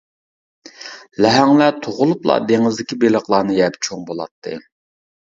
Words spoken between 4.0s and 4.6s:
بولاتتى.